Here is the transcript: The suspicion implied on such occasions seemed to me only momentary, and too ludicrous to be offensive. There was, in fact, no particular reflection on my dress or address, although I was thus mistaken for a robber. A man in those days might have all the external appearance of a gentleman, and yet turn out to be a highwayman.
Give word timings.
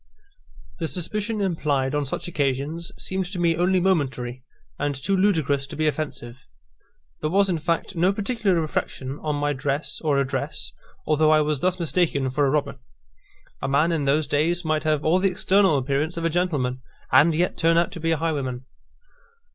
The 0.79 0.87
suspicion 0.87 1.41
implied 1.41 1.93
on 1.93 2.07
such 2.07 2.27
occasions 2.27 2.91
seemed 2.97 3.27
to 3.27 3.39
me 3.39 3.55
only 3.55 3.79
momentary, 3.79 4.43
and 4.79 4.95
too 4.95 5.15
ludicrous 5.15 5.67
to 5.67 5.75
be 5.75 5.85
offensive. 5.85 6.39
There 7.21 7.29
was, 7.29 7.49
in 7.51 7.59
fact, 7.59 7.95
no 7.95 8.11
particular 8.11 8.59
reflection 8.59 9.19
on 9.19 9.35
my 9.35 9.53
dress 9.53 10.01
or 10.03 10.17
address, 10.17 10.71
although 11.05 11.29
I 11.29 11.41
was 11.41 11.59
thus 11.61 11.79
mistaken 11.79 12.31
for 12.31 12.47
a 12.47 12.49
robber. 12.49 12.79
A 13.61 13.67
man 13.67 13.91
in 13.91 14.05
those 14.05 14.25
days 14.25 14.65
might 14.65 14.85
have 14.85 15.05
all 15.05 15.19
the 15.19 15.29
external 15.29 15.77
appearance 15.77 16.17
of 16.17 16.25
a 16.25 16.31
gentleman, 16.31 16.81
and 17.11 17.35
yet 17.35 17.55
turn 17.55 17.77
out 17.77 17.91
to 17.91 17.99
be 17.99 18.09
a 18.09 18.17
highwayman. 18.17 18.65